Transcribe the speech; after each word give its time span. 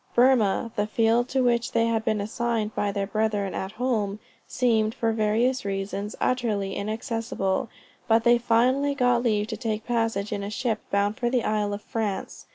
Burmah, 0.15 0.71
the 0.75 0.87
field 0.87 1.29
to 1.29 1.43
which 1.43 1.73
they 1.73 1.85
had 1.85 2.03
been 2.03 2.19
assigned 2.19 2.73
by 2.73 2.91
their 2.91 3.05
brethren 3.05 3.53
at 3.53 3.73
home, 3.73 4.17
seemed, 4.47 4.95
for 4.95 5.11
various 5.13 5.63
reasons, 5.63 6.15
utterly 6.19 6.75
inaccessible; 6.75 7.69
but 8.07 8.23
they 8.23 8.39
finally 8.39 8.95
got 8.95 9.21
leave 9.21 9.45
to 9.45 9.57
take 9.57 9.85
passage 9.85 10.33
in 10.33 10.41
a 10.41 10.49
ship 10.49 10.79
bound 10.89 11.17
for 11.17 11.29
the 11.29 11.43
Isle 11.43 11.71
of 11.71 11.83
France. 11.83 12.47